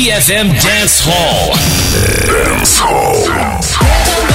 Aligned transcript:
DFM 0.00 0.48
Dance 0.62 1.02
Hall. 1.04 1.52
Dance 2.24 2.78
Hall. 2.78 3.22
Dance 3.26 3.74
Hall. 3.74 4.29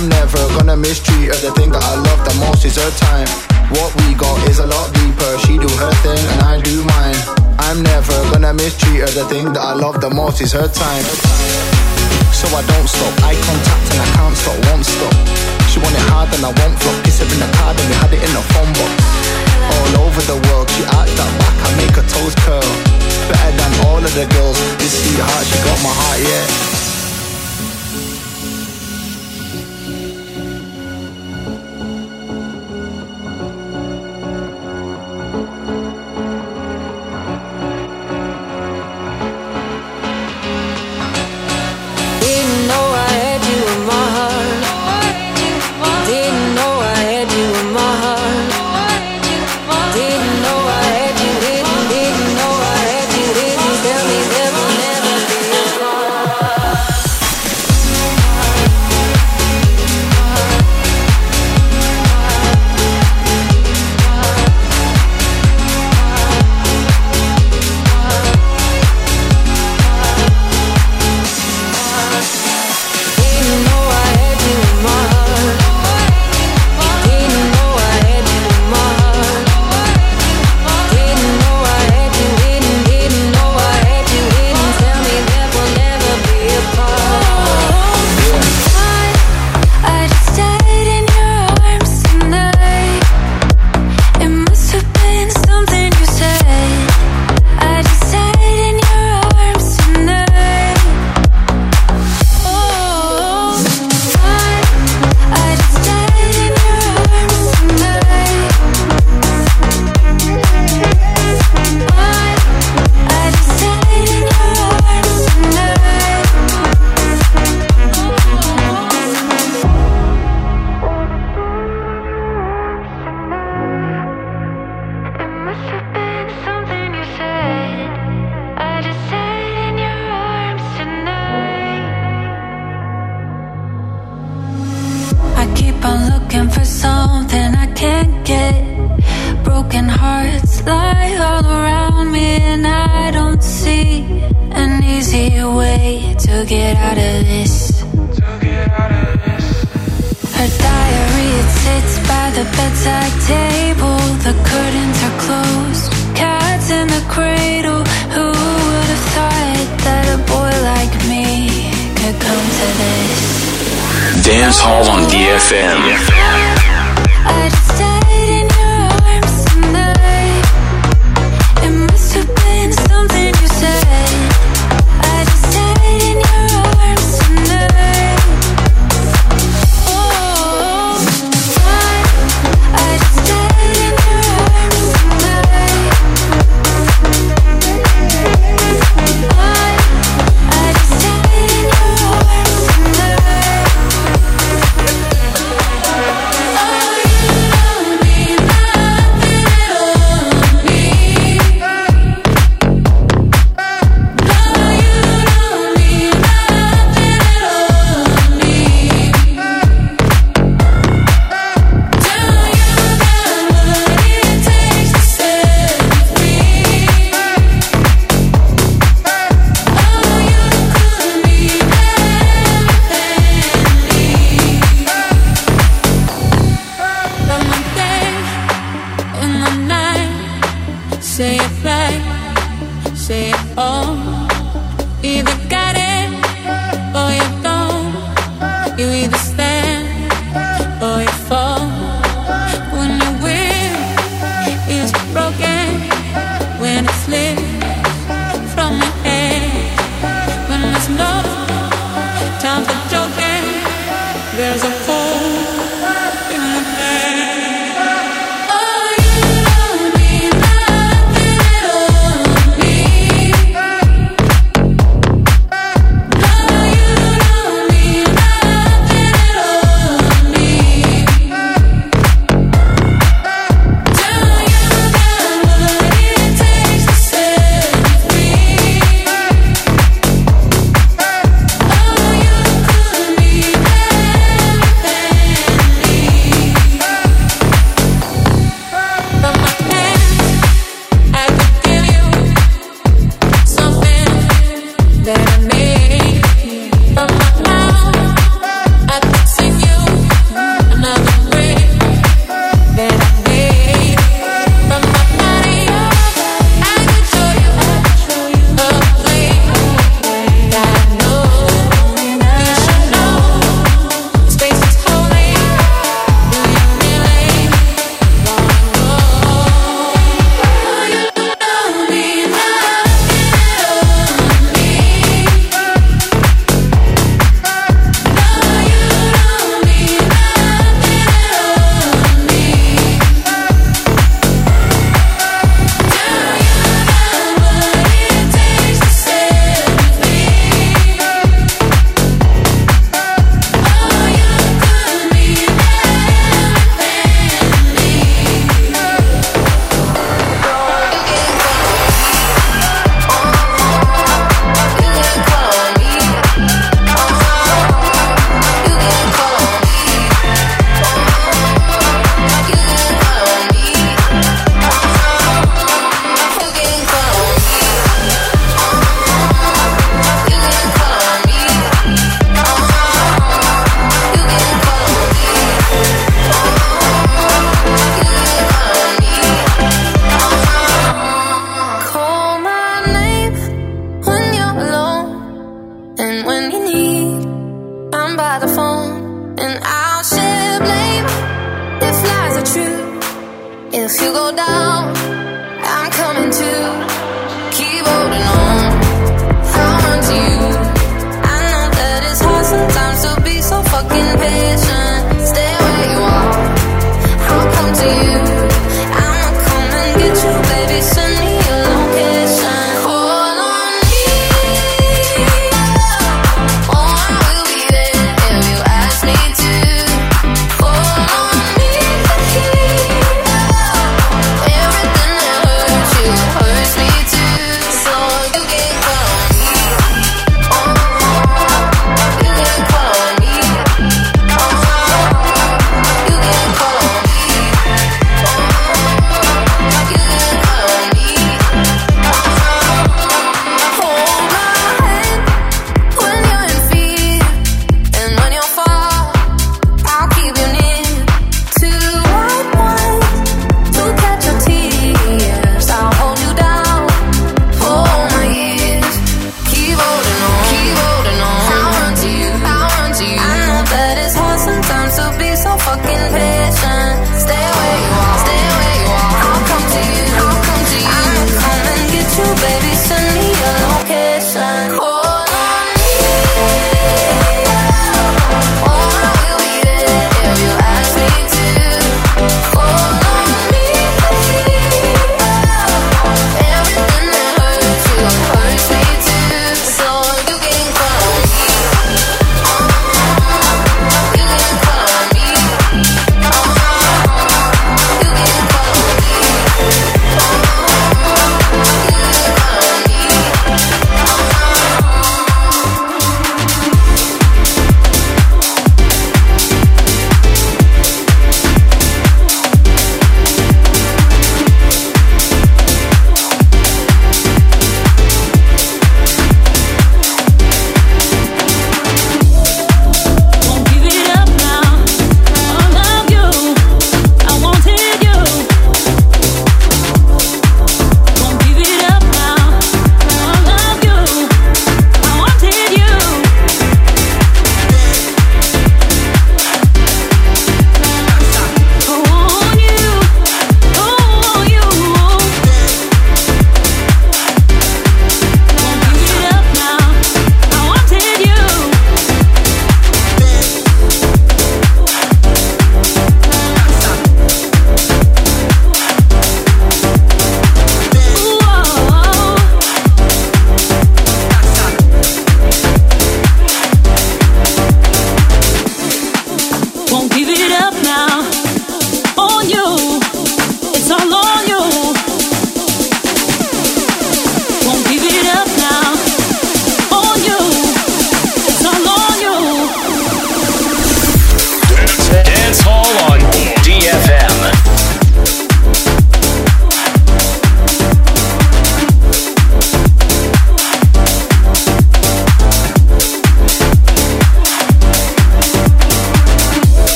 I'm 0.00 0.08
never 0.08 0.40
gonna 0.56 0.80
mistreat 0.80 1.28
her. 1.28 1.36
The 1.44 1.52
thing 1.60 1.76
that 1.76 1.84
I 1.84 1.92
love 1.92 2.24
the 2.24 2.32
most 2.40 2.64
is 2.64 2.80
her 2.80 2.88
time. 3.04 3.28
What 3.68 3.92
we 4.00 4.16
got 4.16 4.32
is 4.48 4.56
a 4.56 4.64
lot 4.64 4.88
deeper. 4.96 5.28
She 5.44 5.60
do 5.60 5.68
her 5.68 5.92
thing 6.00 6.16
and 6.16 6.40
I 6.40 6.56
do 6.56 6.80
mine. 6.88 7.20
I'm 7.60 7.84
never 7.84 8.16
gonna 8.32 8.56
mistreat 8.56 9.04
her. 9.04 9.12
The 9.12 9.28
thing 9.28 9.52
that 9.52 9.60
I 9.60 9.76
love 9.76 10.00
the 10.00 10.08
most 10.08 10.40
is 10.40 10.56
her 10.56 10.72
time. 10.72 11.04
So 12.32 12.48
I 12.48 12.64
don't 12.64 12.88
stop. 12.88 13.12
I 13.28 13.36
contact 13.44 13.92
and 13.92 14.00
I 14.00 14.08
can't 14.16 14.36
stop, 14.40 14.56
won't 14.72 14.88
stop. 14.88 15.12
She 15.68 15.84
want 15.84 15.92
it 15.92 16.06
hard 16.08 16.32
and 16.32 16.48
I 16.48 16.52
won't 16.56 16.80
flop. 16.80 16.96
Kiss 17.04 17.20
her 17.20 17.28
in 17.28 17.36
the 17.36 17.50
car 17.60 17.76
and 17.76 17.84
we 17.84 17.96
had 18.00 18.08
it 18.16 18.24
in 18.24 18.32
the 18.32 18.44
phone 18.56 18.72
box. 18.80 18.96
All 19.04 20.08
over 20.08 20.24
the 20.24 20.40
world, 20.48 20.72
she 20.72 20.80
act 20.96 21.12
that 21.12 21.32
back. 21.44 21.56
I 21.60 21.76
make 21.76 21.92
her 22.00 22.06
toes 22.08 22.32
curl. 22.40 22.64
Better 23.28 23.52
than 23.52 23.72
all 23.84 24.00
of 24.00 24.12
the 24.16 24.24
girls. 24.32 24.56
This 24.80 24.96
sweetheart, 24.96 25.44
she 25.44 25.60
got 25.60 25.76
my 25.84 25.92
heart, 25.92 26.20
yeah. 26.24 26.69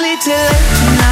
Habits 0.00 0.24
till 0.24 0.34
late 0.34 1.03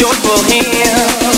joyful 0.00 0.42
hymn, 0.48 1.29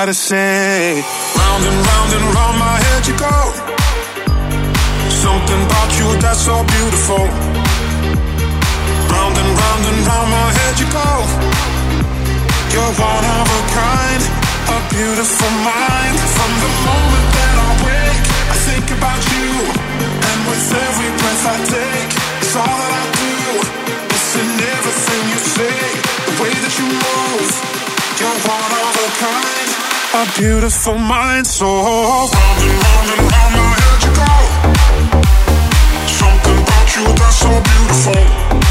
gotta 0.00 0.14
say 0.14 0.59
A 30.12 30.26
beautiful 30.36 30.98
mind, 30.98 31.46
so 31.46 31.66
round 31.66 32.32
and 32.34 32.82
round 32.82 33.10
and 33.10 33.20
round 33.30 33.54
my 33.54 33.74
head 33.78 34.02
you 34.02 34.12
go. 34.18 34.34
Something 36.08 36.58
about 36.58 36.96
you 36.96 37.04
that's 37.14 37.36
so 37.38 37.50
beautiful. 37.62 38.69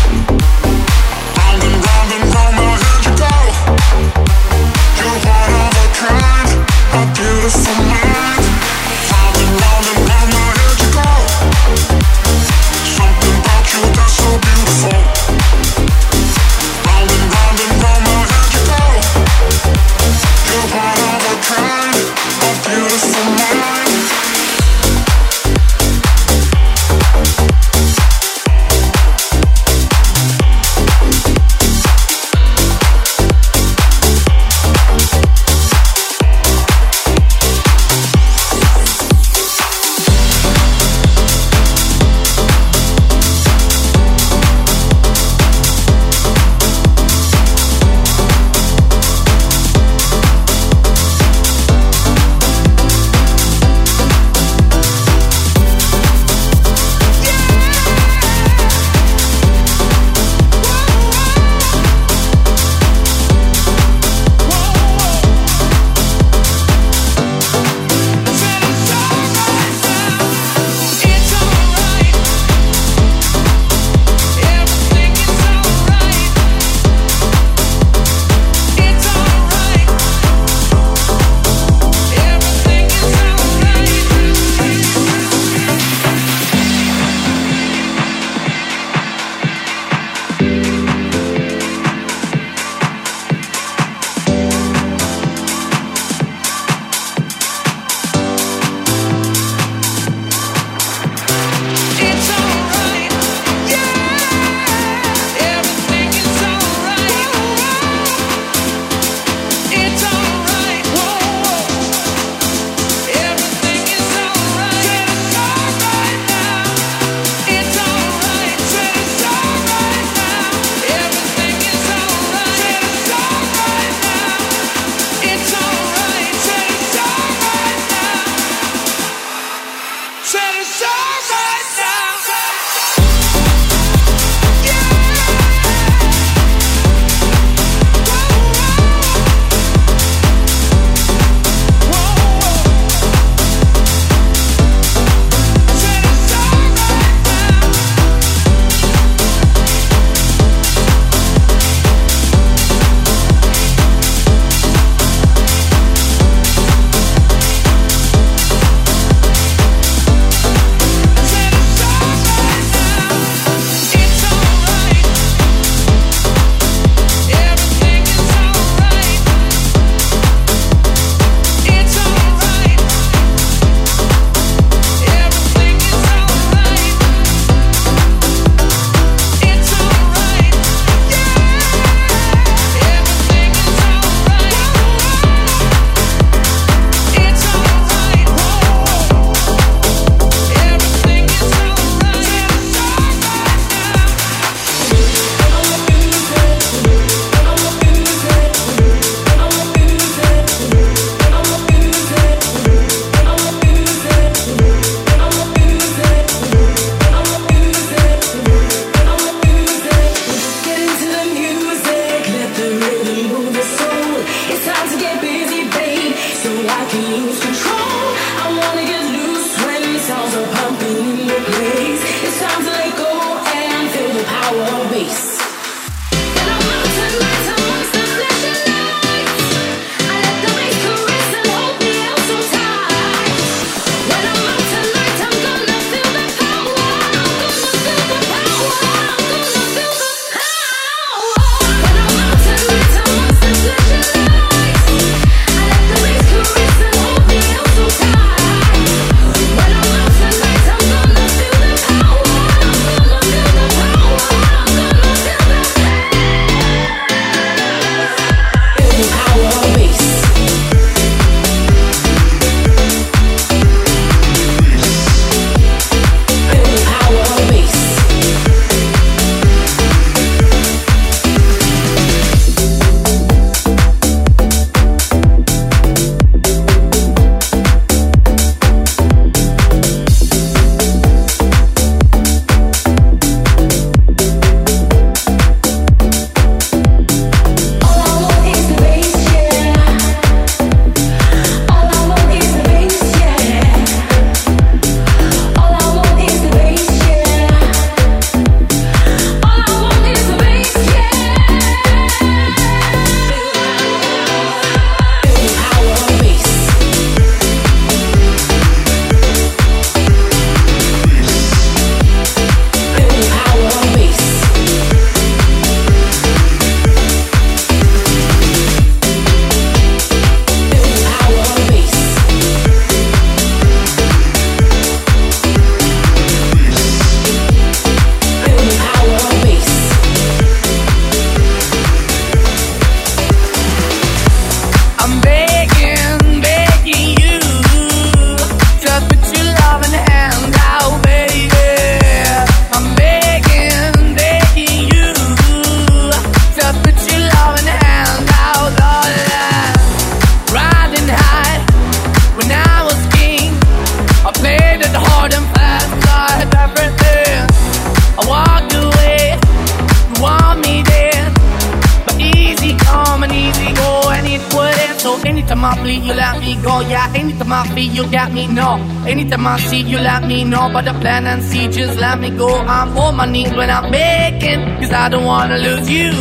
My 373.20 373.26
knees 373.26 373.54
when 373.54 373.70
I'm 373.70 373.92
begging, 373.92 374.62
cause 374.80 374.94
I 374.94 375.10
don't 375.10 375.26
wanna 375.26 375.58
lose 375.58 375.90
you. 375.90 376.12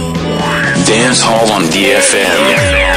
Dance 0.85 1.21
Hall 1.21 1.53
on 1.53 1.63
DFM. 1.71 2.88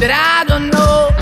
That 0.00 0.16
I 0.16 0.48
don't 0.48 0.72
know. 0.72 1.12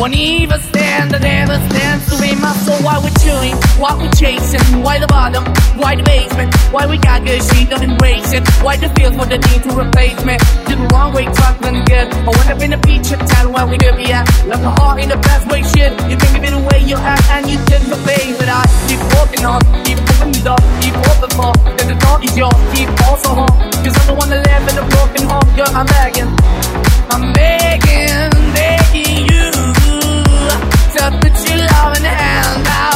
Won't 0.00 0.14
even 0.16 0.60
stand, 0.60 1.12
I 1.12 1.18
never 1.18 1.60
stand 1.68 2.00
to 2.08 2.14
be 2.22 2.32
my 2.40 2.54
soul. 2.64 2.80
Why 2.80 2.96
we're 3.02 3.12
chewing, 3.20 3.52
why 3.76 3.92
we're 3.98 4.14
chasing, 4.16 4.80
why 4.80 4.98
the 4.98 5.06
bottom, 5.06 5.44
why 5.76 5.96
the 5.96 6.02
basement, 6.02 6.54
why 6.72 6.86
we 6.86 6.96
got 6.96 7.26
good, 7.26 7.42
she 7.52 7.66
don't 7.66 7.82
embrace 7.82 8.32
it. 8.32 8.46
Why 8.64 8.76
the 8.78 8.88
feel 8.96 9.12
for 9.12 9.26
the 9.26 9.36
need 9.36 9.60
to 9.68 9.76
replace 9.76 10.16
me? 10.24 10.40
Did 10.64 10.80
the 10.80 10.88
wrong 10.94 11.12
way, 11.12 11.26
talk 11.36 11.60
talking 11.60 11.84
good. 11.84 12.08
I 12.08 12.30
went 12.32 12.48
up 12.48 12.62
in 12.62 12.70
the 12.72 12.80
feature 12.86 13.20
town 13.20 13.52
where 13.52 13.66
we 13.66 13.76
could 13.76 13.96
be 13.96 14.08
at. 14.08 14.24
Left 14.46 14.62
my 14.62 14.72
heart 14.80 15.02
in 15.02 15.10
the 15.10 15.20
best 15.20 15.44
way, 15.50 15.60
shit. 15.60 15.92
You 16.08 16.16
think 16.16 16.38
of 16.38 16.44
it 16.48 16.54
away 16.56 16.80
you 16.88 16.96
act 16.96 17.28
and 17.28 17.44
you 17.44 17.58
did 17.68 17.82
the 17.92 17.98
face, 18.08 18.38
but 18.38 18.48
I 18.48 18.64
keep 18.88 19.02
walking 19.18 19.44
on, 19.44 19.60
keep 19.84 20.00
moving 20.00 20.32
it 20.32 20.46
up, 20.46 20.62
keep 20.80 20.96
open 20.96 21.30
for. 21.36 21.52
Then 21.76 21.92
the 21.92 21.98
door 22.00 22.16
is 22.24 22.32
yours, 22.32 22.56
keep 22.72 22.88
also 23.04 23.44
home. 23.44 23.52
Cause 23.84 23.92
I'm 24.00 24.06
the 24.08 24.14
one 24.16 24.30
that 24.30 24.40
live 24.46 24.64
in 24.72 24.78
a 24.80 24.86
broken 24.96 25.28
home, 25.28 25.48
girl, 25.58 25.68
I'm 25.76 25.84
begging. 25.84 26.30
I'm 27.10 27.32
begging, 27.32 28.30
begging 28.54 29.16
you 29.32 29.50
to 30.94 31.02
put 31.20 31.34
your 31.48 31.60
love 31.72 31.96
in 31.96 32.02
the 32.02 32.14
hand 32.22 32.66
out. 32.66 32.88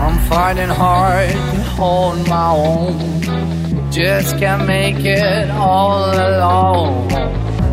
I'm 0.00 0.18
hard 0.18 0.56
to 0.56 1.60
hold 1.76 2.28
my 2.28 2.50
own. 2.50 3.20
Just 3.90 4.38
can't 4.38 4.66
make 4.66 5.04
it 5.04 5.50
all 5.50 6.10
alone. 6.10 7.10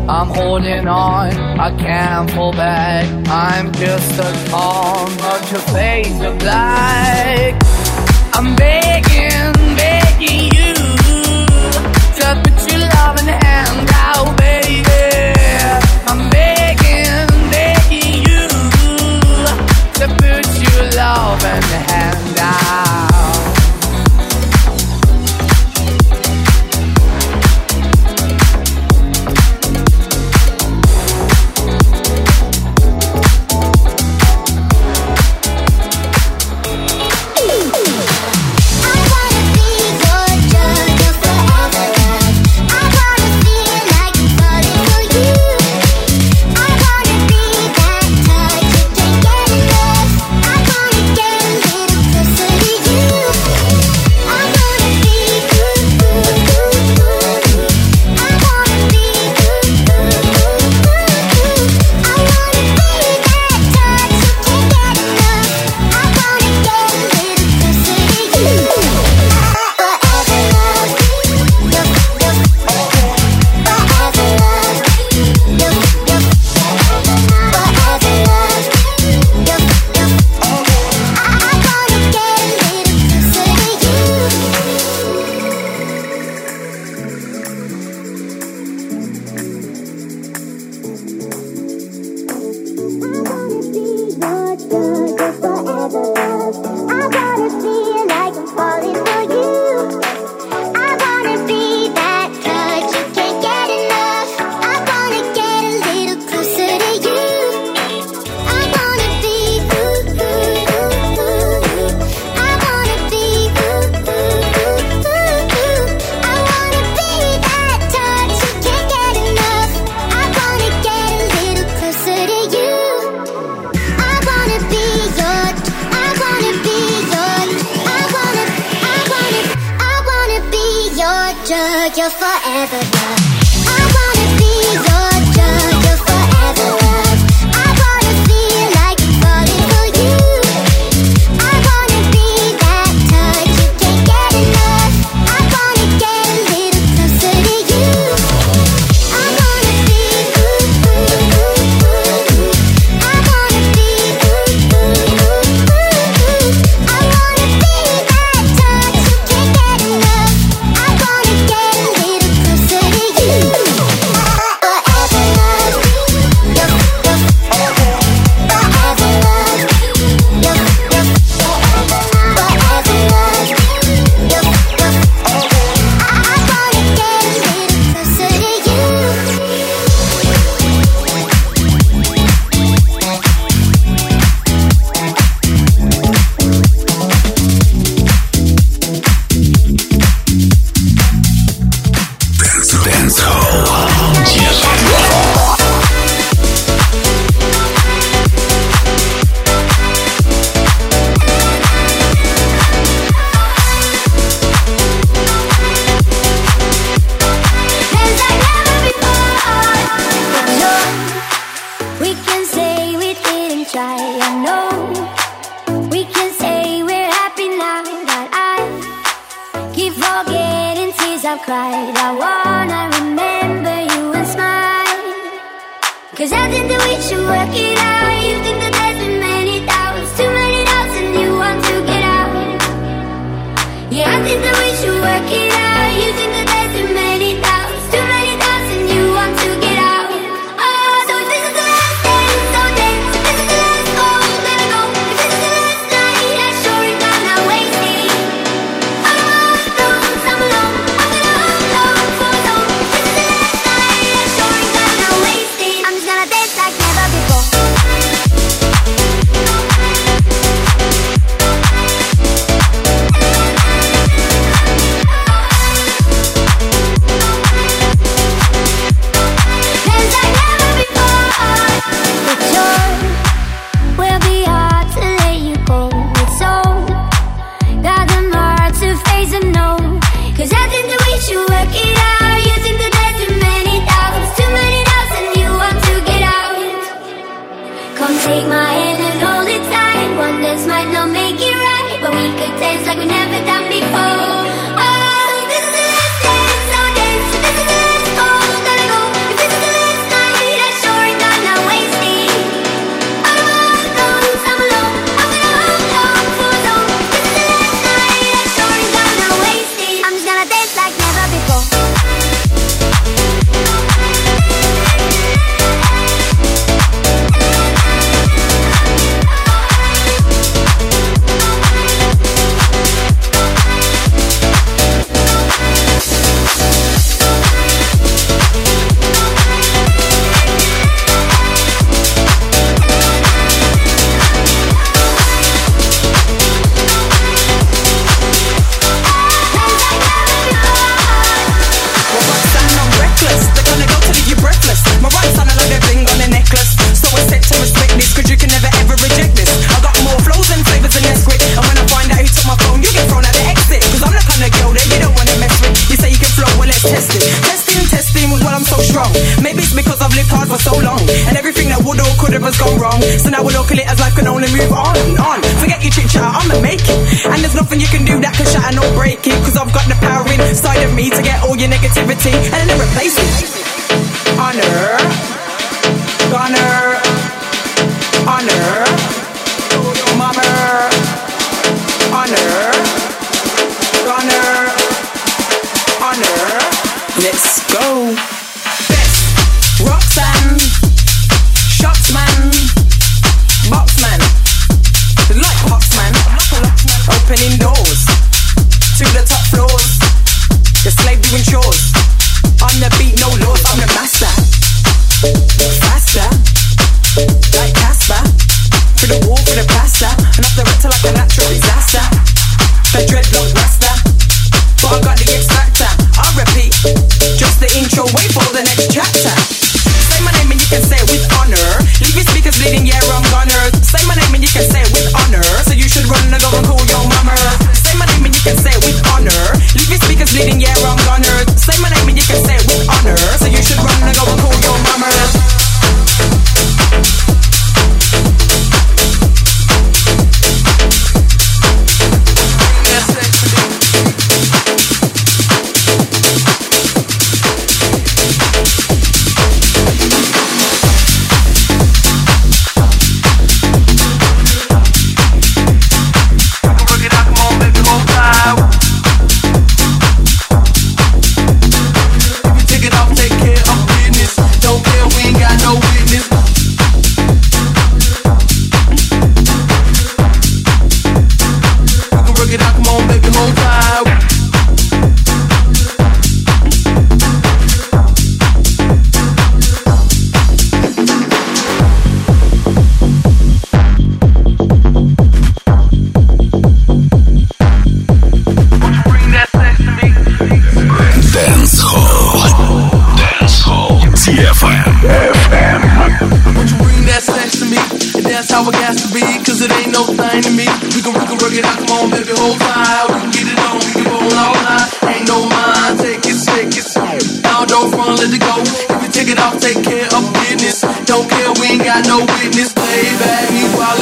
I'm 0.08 0.28
holding 0.28 0.88
on, 0.88 1.32
I 1.60 1.76
can't 1.76 2.30
fall 2.30 2.52
back. 2.52 3.04
I'm 3.28 3.70
just 3.72 4.18
a 4.18 4.50
calm, 4.50 5.14
but 5.18 5.50
your 5.50 5.60
face 5.60 6.20
of 6.22 6.38
black. 6.38 7.54
I'm 8.34 8.56
begging 8.56 9.37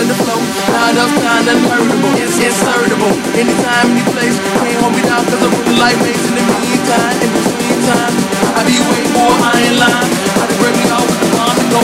the 0.08 0.18
flow. 0.22 0.38
Tied 0.70 0.96
up, 0.98 1.10
tied 1.22 1.46
and 1.50 1.60
murderable. 1.66 2.14
It's 2.18 2.38
insertable. 2.38 3.12
Anytime, 3.34 3.90
any 3.90 4.04
place. 4.14 4.36
Can't 4.62 4.78
hold 4.82 4.94
me 4.94 5.02
down 5.02 5.22
cause 5.26 5.42
I'm 5.42 5.52
really 5.52 5.76
light 5.78 5.98
raising 6.02 6.36
in 6.38 6.46
the 6.46 6.58
meantime. 6.62 7.16
In 7.22 7.30
between 7.34 7.78
time, 7.90 8.14
I 8.54 8.60
be 8.66 8.76
waiting 8.86 9.12
for 9.14 9.26
a 9.26 9.38
high 9.42 9.70
line. 9.82 10.10
How 10.38 10.46
to 10.46 10.56
break 10.62 10.74
me 10.78 10.86
off 10.94 11.06
with 11.06 11.20
the 11.22 11.30
bomb 11.34 11.56
and 11.58 11.70
go 11.70 11.80